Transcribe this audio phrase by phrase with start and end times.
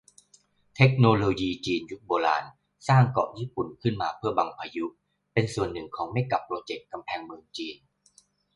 [0.75, 2.43] เทคโนโลยีจีนยุคโบราณ
[2.87, 4.85] สร้างเกาะญี่ปุ่นขึ้นมาเพื่อบังพายุ
[5.33, 7.75] เป็นส่วนหนึ่งของเมกะโปรเจกต์กำแพงเมืองจีน